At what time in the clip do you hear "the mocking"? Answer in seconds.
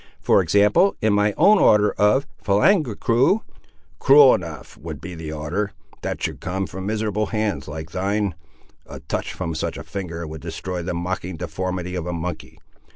10.81-11.37